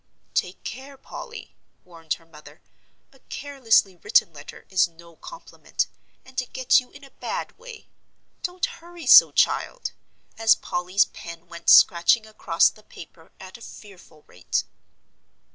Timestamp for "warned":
1.85-2.15